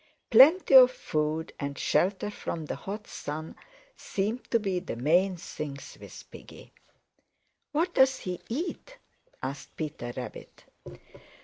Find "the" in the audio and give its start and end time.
2.65-2.75, 4.79-4.95